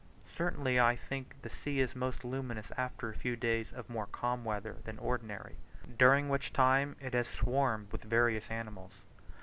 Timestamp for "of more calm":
3.71-4.43